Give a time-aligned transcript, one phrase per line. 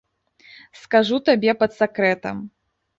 [0.81, 2.45] Скажу табе пад сакрэтам.